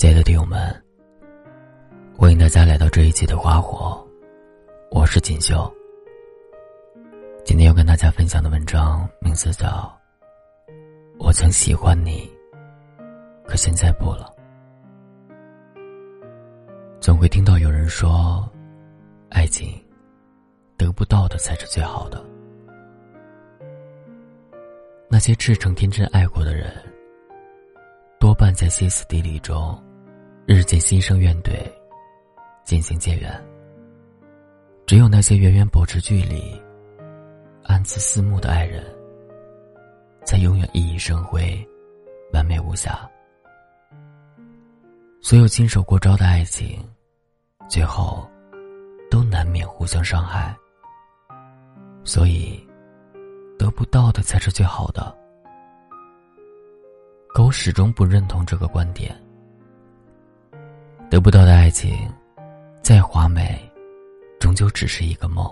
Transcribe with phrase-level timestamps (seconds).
[0.00, 0.82] 亲爱的听友们，
[2.16, 4.02] 欢迎大家来到这一期的花火，
[4.90, 5.70] 我是锦绣。
[7.44, 9.66] 今天要跟大家分享的文章名字叫
[11.18, 12.26] 《我曾喜欢你，
[13.44, 14.34] 可现在不了》。
[16.98, 18.50] 总会听到有人说，
[19.28, 19.70] 爱情
[20.78, 22.24] 得不到的才是最好的。
[25.10, 26.72] 那些赤诚天真爱过的人，
[28.18, 29.78] 多半在歇斯底里中。
[30.52, 31.52] 日渐心生怨怼，
[32.64, 33.32] 渐行渐远。
[34.84, 36.60] 只有那些远远保持距离、
[37.62, 38.84] 暗自思慕的爱人，
[40.26, 41.64] 才永远熠熠生辉、
[42.32, 43.08] 完美无瑕。
[45.20, 46.84] 所有亲手过招的爱情，
[47.68, 48.28] 最后
[49.08, 50.52] 都难免互相伤害。
[52.02, 52.60] 所以，
[53.56, 55.16] 得不到的才是最好的。
[57.28, 59.16] 可我始终不认同这个观点。
[61.10, 62.08] 得不到的爱情，
[62.84, 63.68] 再华美，
[64.38, 65.44] 终究只是一个梦。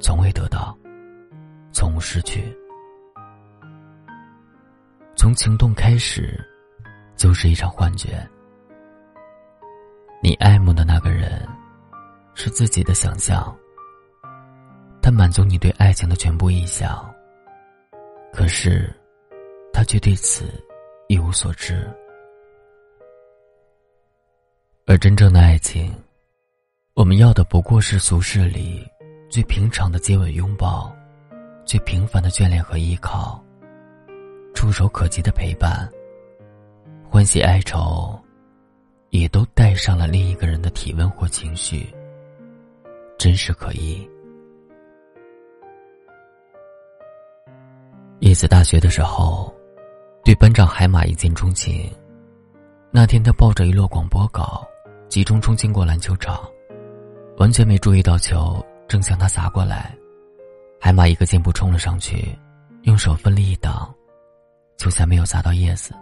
[0.00, 0.76] 从未得到，
[1.72, 2.42] 从无失去。
[5.14, 6.44] 从情动开始，
[7.14, 8.28] 就是一场幻觉。
[10.20, 11.48] 你爱慕的那个人，
[12.34, 13.56] 是自己的想象。
[15.00, 17.08] 他满足你对爱情的全部臆想。
[18.32, 18.92] 可是，
[19.72, 20.52] 他却对此
[21.06, 21.88] 一无所知。
[24.90, 25.94] 而真正的爱情，
[26.94, 28.84] 我们要的不过是俗世里
[29.28, 30.92] 最平常的接吻拥抱，
[31.64, 33.40] 最平凡的眷恋和依靠，
[34.52, 35.88] 触手可及的陪伴。
[37.08, 38.20] 欢喜哀愁，
[39.10, 41.86] 也都带上了另一个人的体温或情绪，
[43.16, 44.04] 真实可依。
[48.18, 49.54] 叶子大学的时候，
[50.24, 51.88] 对班长海马一见钟情。
[52.90, 54.66] 那天，他抱着一摞广播稿。
[55.10, 56.48] 急中冲经过篮球场，
[57.38, 59.92] 完全没注意到球正向他砸过来，
[60.80, 62.38] 海马一个箭步冲了上去，
[62.82, 63.92] 用手奋力一挡，
[64.78, 65.92] 球才没有砸到叶子。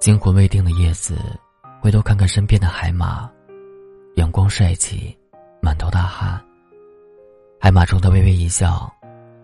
[0.00, 1.18] 惊魂未定的叶子
[1.82, 3.30] 回头看看身边的海马，
[4.16, 5.14] 阳光帅气，
[5.60, 6.42] 满头大汗。
[7.60, 8.90] 海马冲他微微一笑，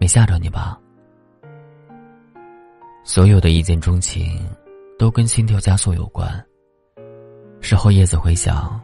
[0.00, 0.80] 没吓着你吧？
[3.04, 4.48] 所有的一见钟情，
[4.98, 6.42] 都跟心跳加速有关。
[7.60, 8.80] 事后，叶子回想，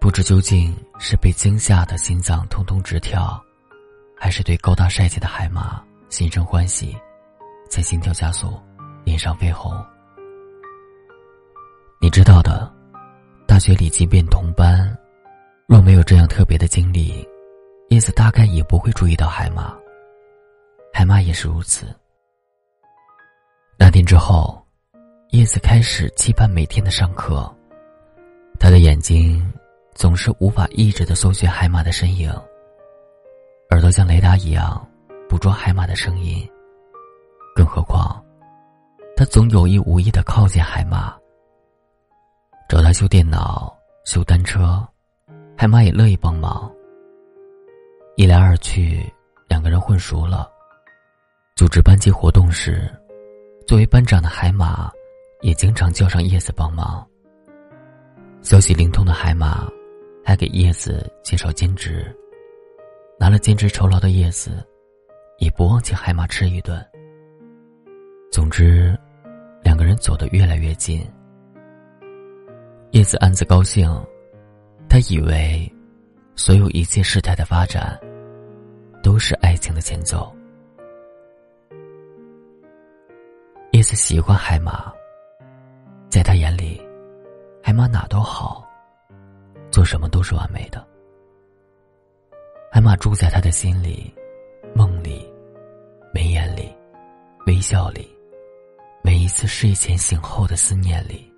[0.00, 3.42] 不知究竟是被惊吓的心脏通通直跳，
[4.16, 6.96] 还是对高大帅气的海马心生欢喜，
[7.70, 8.60] 才心跳加速，
[9.04, 9.72] 脸上绯红。
[12.00, 12.70] 你知道的，
[13.46, 14.94] 大学里即便同班，
[15.66, 17.26] 若没有这样特别的经历，
[17.88, 19.74] 叶子大概也不会注意到海马。
[20.92, 21.86] 海马也是如此。
[23.78, 24.62] 那天之后，
[25.30, 27.50] 叶子开始期盼每天的上课。
[28.58, 29.52] 他的眼睛
[29.94, 32.30] 总是无法抑制的搜寻海马的身影，
[33.70, 34.86] 耳朵像雷达一样
[35.28, 36.48] 捕捉海马的声音。
[37.54, 38.22] 更何况，
[39.16, 41.14] 他总有意无意的靠近海马，
[42.68, 43.74] 找他修电脑、
[44.04, 44.86] 修单车，
[45.56, 46.70] 海马也乐意帮忙。
[48.16, 49.10] 一来二去，
[49.48, 50.50] 两个人混熟了。
[51.54, 52.90] 组织班级活动时，
[53.66, 54.90] 作为班长的海马
[55.40, 57.06] 也经常叫上叶子帮忙。
[58.46, 59.68] 消息灵通的海马，
[60.24, 62.16] 还给叶子介绍兼职。
[63.18, 64.64] 拿了兼职酬劳的叶子，
[65.38, 66.80] 也不忘请海马吃一顿。
[68.30, 68.96] 总之，
[69.64, 71.04] 两个人走得越来越近。
[72.92, 73.90] 叶子暗自高兴，
[74.88, 75.68] 他以为，
[76.36, 77.98] 所有一切事态的发展，
[79.02, 80.32] 都是爱情的前奏。
[83.72, 84.92] 叶子喜欢海马，
[86.08, 86.85] 在他眼里。
[87.66, 88.64] 海马哪都好，
[89.72, 90.86] 做什么都是完美的。
[92.70, 94.14] 海马住在他的心里、
[94.72, 95.28] 梦里、
[96.14, 96.72] 眉眼里、
[97.44, 98.08] 微笑里，
[99.02, 101.28] 每一次睡前醒后的思念里。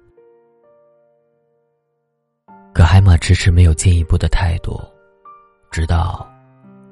[2.74, 4.78] 可海马迟迟没有进一步的态度，
[5.70, 6.30] 直到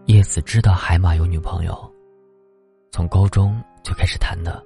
[0.07, 1.93] 叶子知道海马有女朋友，
[2.91, 4.65] 从高中就开始谈的，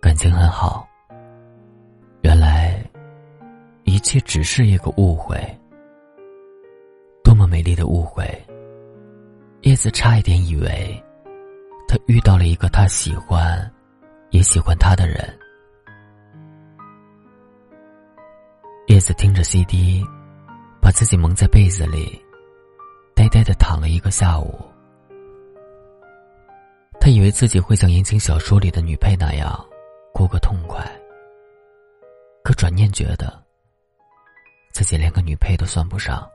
[0.00, 0.86] 感情很好。
[4.12, 5.34] 切只是一个误会，
[7.24, 8.22] 多么美丽的误会！
[9.62, 11.02] 叶子差一点以为，
[11.88, 13.72] 他遇到了一个他喜欢，
[14.28, 15.16] 也喜欢他的人。
[18.88, 20.04] 叶子听着 CD，
[20.78, 22.22] 把自己蒙在被子里，
[23.14, 24.60] 呆呆的躺了一个下午。
[27.00, 29.58] 他以为自己会像言情小说里的女配那样，
[30.12, 30.84] 过个痛快。
[32.44, 33.41] 可转念觉得，
[34.72, 36.28] 自己连个女配都算不上。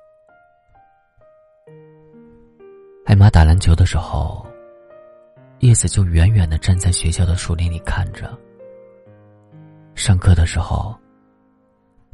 [3.05, 4.45] 海马打篮球的时候，
[5.59, 8.37] 叶子就远远的站在学校的树林里看着。
[9.95, 10.95] 上课的时候，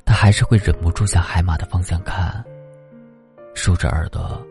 [0.05, 2.43] 他还是会忍不住向海马的方向看，
[3.53, 4.41] 竖着耳朵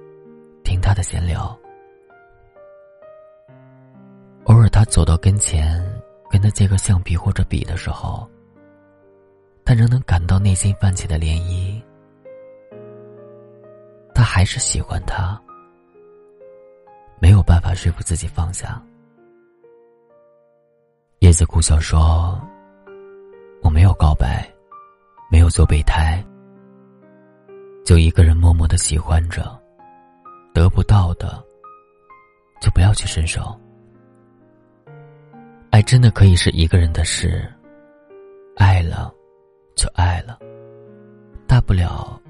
[0.62, 1.58] 听他的闲聊。
[4.44, 5.82] 偶尔，他走到跟前，
[6.28, 8.28] 跟他借个橡皮或者笔的时候，
[9.64, 11.82] 但仍能感到内心泛起的涟漪。
[14.14, 15.40] 他还是喜欢他，
[17.20, 18.82] 没有办法说服自己放下。
[21.20, 22.40] 叶子苦笑说
[23.62, 24.46] ：“我没有告白，
[25.30, 26.22] 没有做备胎，
[27.84, 29.58] 就一个人默默的喜欢着，
[30.52, 31.42] 得不到的，
[32.60, 33.58] 就不要去伸手。”
[35.70, 37.50] 爱真的可以是一个人的事，
[38.56, 39.10] 爱了
[39.74, 40.38] 就爱了，
[41.46, 42.20] 大不了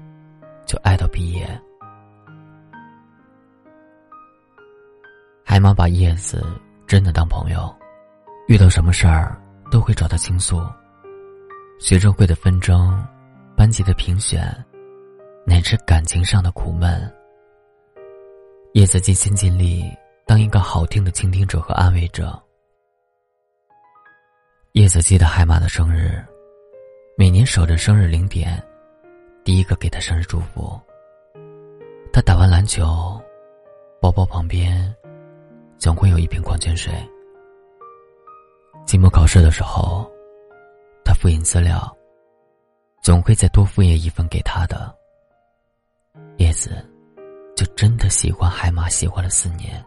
[0.65, 1.47] 就爱到毕业。
[5.43, 6.43] 海马把叶子
[6.87, 7.73] 真的当朋友，
[8.47, 10.61] 遇到什么事儿都会找他倾诉。
[11.79, 13.05] 学生会的纷争，
[13.55, 14.41] 班级的评选，
[15.45, 17.13] 乃至感情上的苦闷，
[18.73, 19.91] 叶子尽心尽力
[20.25, 22.41] 当一个好听的倾听者和安慰者。
[24.71, 26.23] 叶子记得海马的生日，
[27.15, 28.61] 每年守着生日零点，
[29.43, 30.79] 第一个给他生日祝福。
[32.11, 33.21] 他打完篮球，
[34.01, 34.93] 包包旁边
[35.77, 36.91] 总会有一瓶矿泉水。
[38.87, 40.11] 期末考试的时候，
[41.05, 41.95] 他复印资料，
[43.03, 44.91] 总会再多复印一份给他的。
[46.37, 46.83] 叶子
[47.55, 49.85] 就真的喜欢海马，喜欢了四年。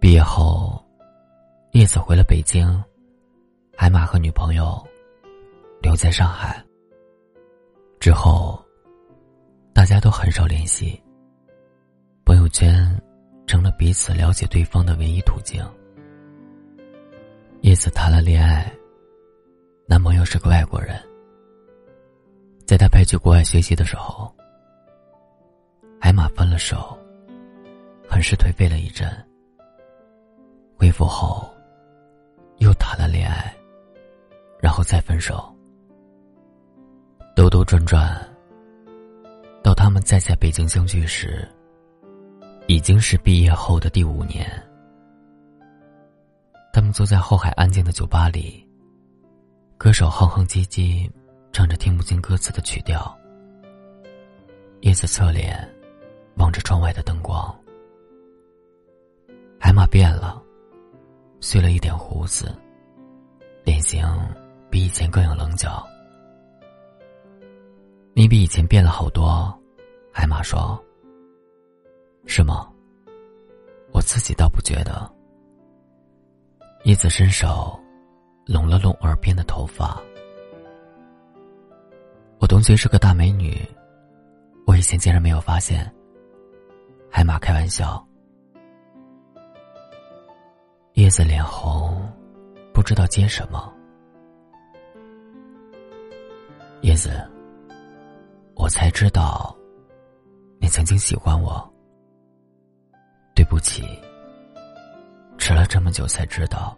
[0.00, 0.73] 毕业后，
[1.74, 2.64] 叶子回了北京，
[3.76, 4.80] 海马和女朋友
[5.82, 6.64] 留在上海。
[7.98, 8.64] 之后，
[9.72, 11.02] 大家都很少联系。
[12.24, 12.96] 朋友圈
[13.44, 15.68] 成了彼此了解对方的唯一途径。
[17.62, 18.72] 叶子谈了恋爱，
[19.88, 20.96] 男朋友是个外国人。
[22.68, 24.32] 在他派去国外学习的时候，
[26.00, 26.96] 海马分了手，
[28.08, 29.10] 很是颓废了一阵。
[30.76, 31.52] 恢复后，
[33.34, 33.52] 爱，
[34.60, 35.52] 然后再分手。
[37.34, 38.16] 兜兜转转，
[39.62, 41.48] 到他们再在北京相聚时，
[42.68, 44.46] 已经是毕业后的第五年。
[46.72, 48.64] 他们坐在后海安静的酒吧里，
[49.76, 51.10] 歌手哼哼唧唧
[51.52, 53.12] 唱着听不清歌词的曲调。
[54.82, 55.58] 叶子侧脸
[56.36, 57.52] 望着窗外的灯光，
[59.58, 60.40] 海马变了。
[61.40, 62.56] 碎了一点胡子，
[63.64, 64.06] 脸型
[64.70, 65.84] 比以前更有棱角。
[68.12, 69.52] 你比以前变了好多，
[70.12, 70.78] 海马说。
[72.26, 72.70] 是吗？
[73.92, 75.10] 我自己倒不觉得。
[76.84, 77.78] 叶子伸手
[78.46, 80.00] 拢了拢耳边的头发。
[82.38, 83.56] 我同学是个大美女，
[84.66, 85.90] 我以前竟然没有发现。
[87.10, 88.06] 海马开玩笑。
[90.94, 92.06] 叶子脸红，
[92.74, 93.72] 不知道接什么。
[96.82, 97.24] 叶子，
[98.56, 99.56] 我才知道，
[100.60, 101.72] 你曾经喜欢我。
[103.32, 103.84] 对不起，
[105.38, 106.76] 迟了这么久才知道。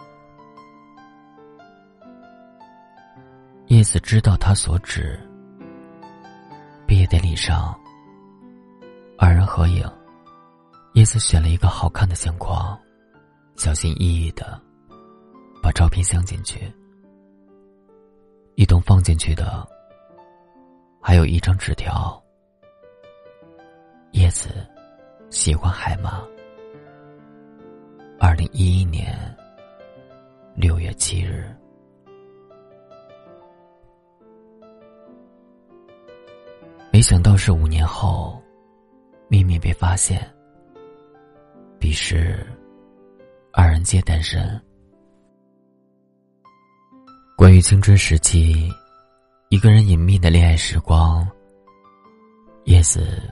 [3.68, 5.18] 叶子知道他所指。”
[6.86, 7.78] 毕业典礼上，
[9.18, 9.90] 二人合影。
[10.96, 12.80] 叶子选了一个好看的相框，
[13.58, 14.58] 小心翼翼的
[15.62, 16.74] 把照片镶进去。
[18.56, 19.68] 一同放进去的
[21.02, 22.18] 还有一张纸条。
[24.14, 24.66] 叶子
[25.30, 26.24] 喜欢海马。
[28.18, 29.14] 二零一一年
[30.56, 31.54] 六月七日。
[36.90, 38.42] 没想到是五年后，
[39.28, 40.26] 秘密被发现。
[41.86, 42.44] 彼时，
[43.54, 44.60] 二人皆单身。
[47.38, 48.74] 关于青春时期
[49.50, 51.30] 一个人隐秘的恋爱时光，
[52.64, 53.32] 叶子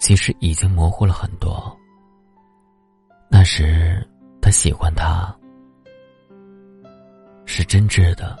[0.00, 1.74] 其实已经模糊了很多。
[3.30, 4.06] 那时，
[4.38, 5.34] 他喜欢他，
[7.46, 8.38] 是真挚的、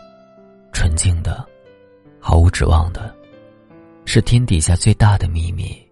[0.74, 1.42] 纯净的、
[2.20, 3.16] 毫无指望的，
[4.04, 5.82] 是天底下最大的秘密。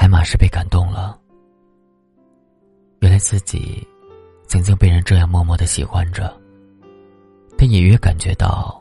[0.00, 1.20] 海马是被感动了，
[3.00, 3.84] 原来自己
[4.46, 6.40] 曾经被人这样默默的喜欢着，
[7.58, 8.80] 但隐约感觉到，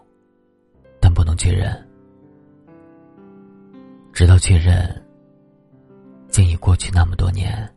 [1.01, 1.75] 但不能确认。
[4.13, 5.03] 直到确认，
[6.29, 7.67] 竟已过去那么多年。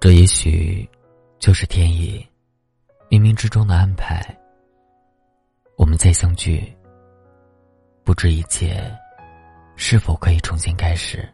[0.00, 0.88] 这也许
[1.38, 2.26] 就是天意，
[3.08, 4.20] 冥冥之中的安排。
[5.76, 6.75] 我们再相聚，
[8.06, 8.80] 不知一切
[9.74, 11.28] 是否可以重新开始。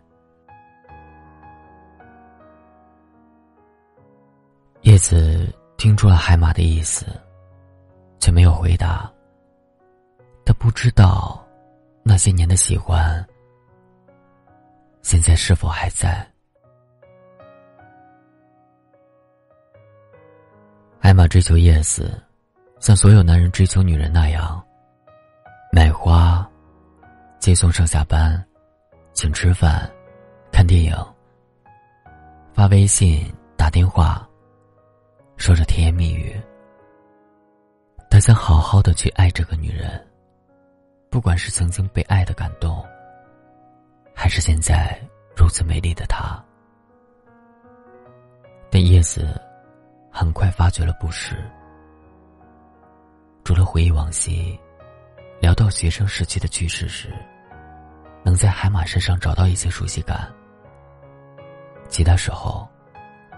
[4.80, 7.04] 叶子听出了海马的意思，
[8.18, 9.12] 却没有回答。
[10.46, 11.46] 他不知道，
[12.02, 13.22] 那些年的喜欢，
[15.02, 16.26] 现在是否还在？
[21.00, 22.18] 艾玛追求叶子，
[22.80, 24.64] 像所有男人追求女人那样，
[25.70, 26.48] 买花、
[27.42, 28.40] 接送上下班、
[29.14, 29.90] 请吃饭、
[30.52, 30.94] 看电影、
[32.54, 34.24] 发微信、打电话，
[35.36, 36.40] 说着甜言蜜语。
[38.08, 40.00] 他想好好的去爱这个女人。
[41.10, 42.80] 不管是曾经被爱的感动，
[44.14, 44.96] 还是现在
[45.36, 46.40] 如此美丽的她，
[48.70, 49.28] 但叶子
[50.12, 51.34] 很快发觉了不适。
[53.42, 54.56] 除了回忆往昔，
[55.40, 57.12] 聊到学生时期的趣事时，
[58.22, 60.32] 能在海马身上找到一些熟悉感，
[61.88, 62.68] 其他时候，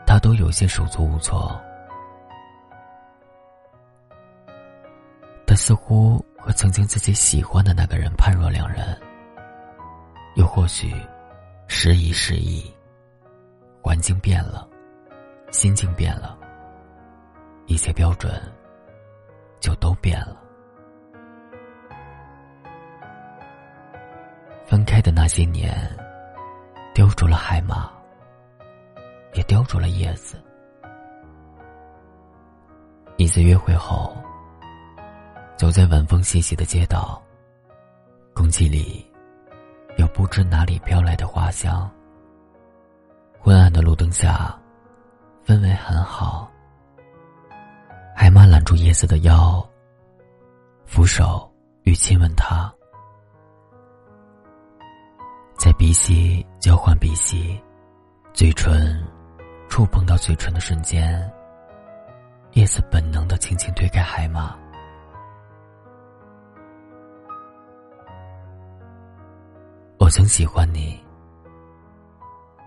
[0.06, 1.60] 他都有些手足无措。
[5.46, 6.24] 他似乎。
[6.44, 9.00] 和曾经自己喜欢的那个人判若两人，
[10.34, 10.94] 又或许
[11.68, 12.70] 时移世易，
[13.80, 14.68] 环境变了，
[15.50, 16.36] 心境变了，
[17.64, 18.30] 一切标准
[19.58, 20.43] 就都变了。
[24.66, 25.74] 分开的那些年，
[26.94, 27.90] 丢住了海马，
[29.34, 30.42] 也丢住了叶子。
[33.16, 34.16] 一次约会后。
[35.56, 37.22] 走在晚风习习的街道，
[38.34, 39.08] 空气里
[39.96, 41.88] 有不知哪里飘来的花香。
[43.38, 44.58] 昏暗的路灯下，
[45.46, 46.50] 氛围很好。
[48.16, 49.64] 海马揽住叶子的腰，
[50.84, 51.48] 扶手
[51.84, 52.74] 与亲吻他，
[55.64, 57.58] 在鼻息交换鼻息，
[58.34, 59.02] 嘴唇
[59.66, 61.18] 触碰到嘴唇的瞬间，
[62.52, 64.58] 叶子本能的轻轻推开海马。
[69.98, 71.02] 我曾喜欢你，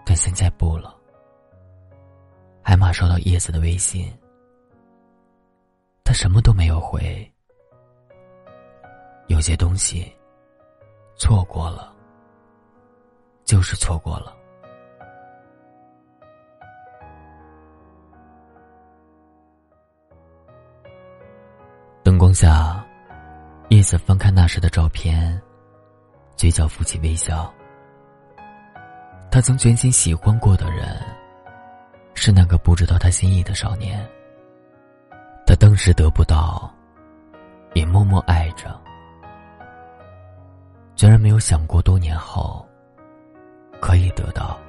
[0.03, 0.91] 但现在不了。
[2.63, 4.11] 海马收到叶子的微信，
[6.03, 7.31] 他什么都没有回。
[9.27, 10.11] 有些东西，
[11.15, 11.93] 错过了，
[13.47, 14.35] 就是错过了。
[22.03, 22.85] 灯光下，
[23.69, 25.41] 叶子翻看那时的照片。
[26.35, 27.51] 嘴角浮起微笑。
[29.31, 31.01] 他曾全心喜欢过的人，
[32.15, 34.05] 是那个不知道他心意的少年。
[35.45, 36.69] 他当时得不到，
[37.73, 38.77] 也默默爱着，
[40.95, 42.66] 居然没有想过多年后
[43.81, 44.60] 可以得到，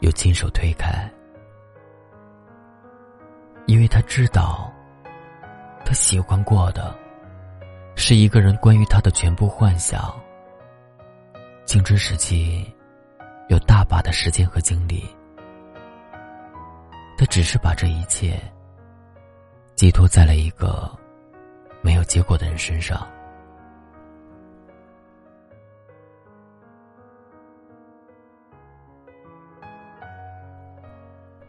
[0.00, 1.10] 又亲手推开，
[3.66, 4.72] 因为他知道，
[5.84, 6.94] 他喜欢过的。
[7.96, 10.14] 是一个人关于他的全部幻想。
[11.66, 12.64] 青春时期，
[13.48, 15.04] 有大把的时间和精力，
[17.18, 18.40] 他只是把这一切
[19.74, 20.90] 寄托在了一个
[21.82, 23.06] 没有结果的人身上。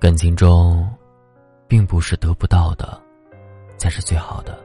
[0.01, 0.91] 感情中，
[1.67, 2.99] 并不是得不到的
[3.77, 4.59] 才是最好的。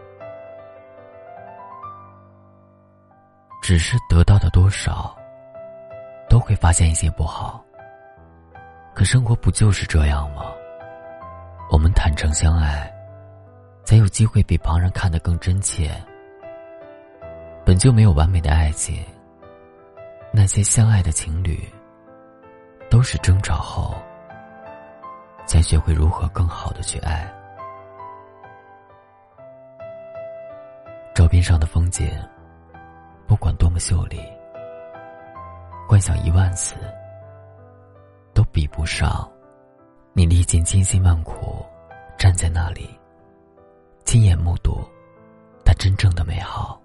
[3.61, 5.15] 只是得到的多少，
[6.27, 7.63] 都会发现一些不好。
[8.95, 10.47] 可生活不就是这样吗？
[11.71, 12.91] 我们坦诚相爱，
[13.85, 15.95] 才有机会比旁人看得更真切。
[17.63, 19.05] 本就没有完美的爱情，
[20.33, 21.63] 那些相爱的情侣，
[22.89, 23.95] 都是争吵后，
[25.47, 27.27] 才学会如何更好的去爱。
[31.15, 32.09] 照片上的风景。
[33.29, 34.21] 不管多么秀丽，
[35.89, 36.77] 幻想一万次，
[38.33, 39.29] 都比不上
[40.13, 41.67] 你历尽千辛万苦
[42.17, 42.89] 站在那里，
[44.05, 44.79] 亲眼目睹
[45.65, 46.81] 它真正的美好。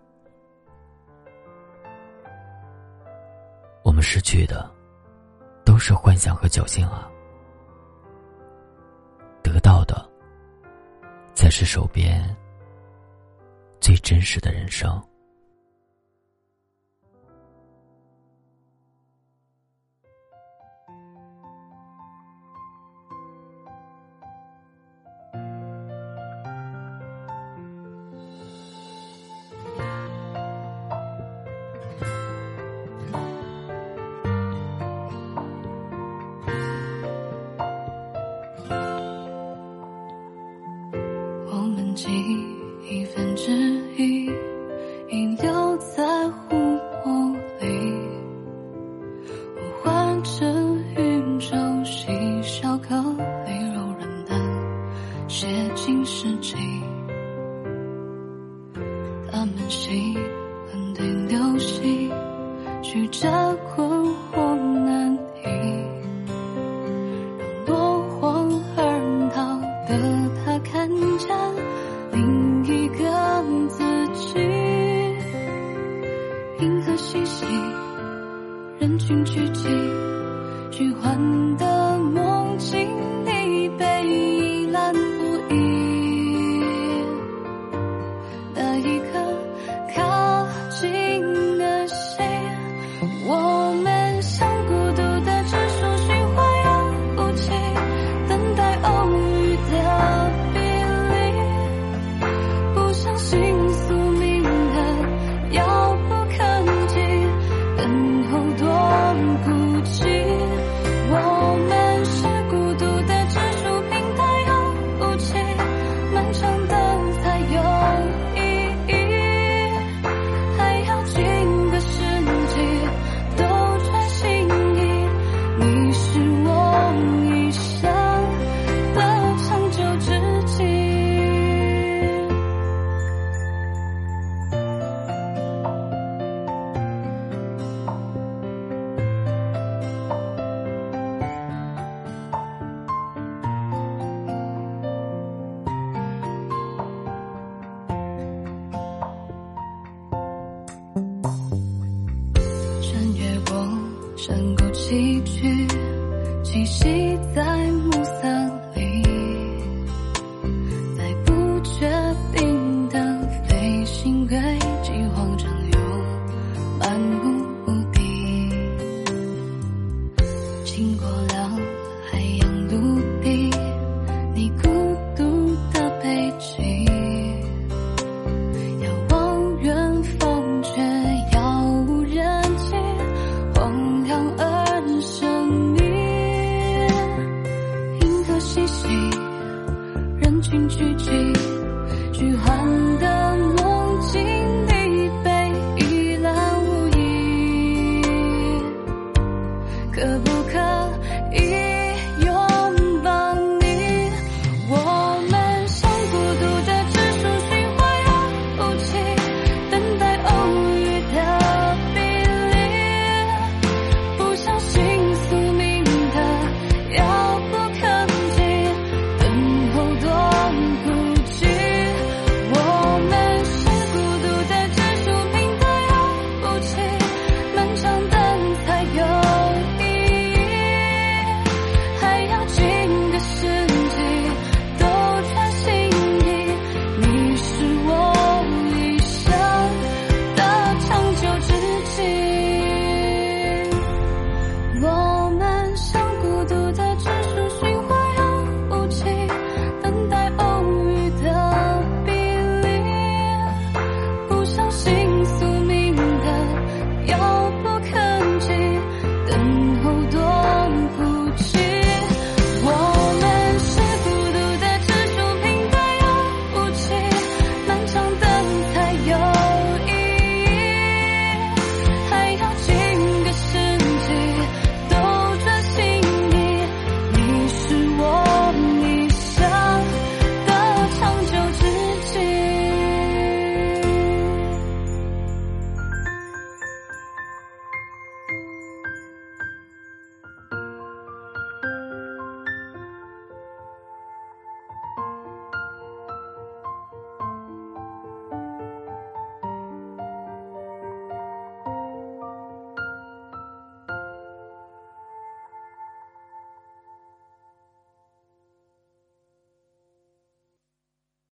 [3.83, 4.67] 我们失去的，
[5.63, 7.07] 都是幻想和侥幸啊。
[11.51, 12.23] 是手边
[13.79, 15.10] 最真实的人生。